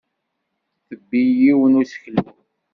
Tebbi 0.87 1.19
yiwen 1.41 1.73
n 1.77 1.79
useklu. 1.81 2.21